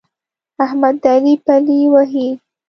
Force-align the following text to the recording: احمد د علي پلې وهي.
احمد 0.65 0.95
د 1.03 1.05
علي 1.13 1.33
پلې 1.45 1.77
وهي. 1.93 2.27